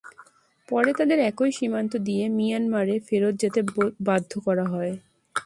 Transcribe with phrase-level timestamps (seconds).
[0.69, 3.59] পরে তাদের একই সীমান্ত দিয়ে মিয়ানমারে ফেরত যেতে
[4.07, 4.93] বাধ্য করা হয়।